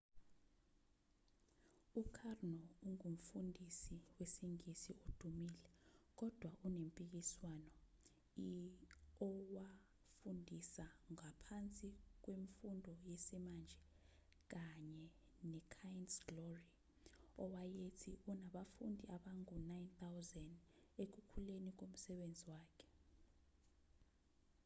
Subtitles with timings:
[2.01, 5.69] u-karno ungumfundisi wesingisi odumile
[6.19, 7.73] kodwa onempikiswano
[8.47, 8.49] i
[9.27, 11.87] owafundisa ngaphansi
[12.23, 13.81] kwemfundo yesimanje
[14.53, 15.03] kanye
[15.49, 16.69] ne-kind's glory
[17.43, 20.53] owayethi unabafundi abangu-9,000
[21.03, 22.87] ekukhuleni komsebenzi wakhe